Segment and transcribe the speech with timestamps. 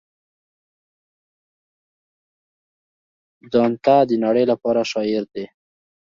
[3.53, 5.45] دانته د نړۍ لپاره شاعر دی.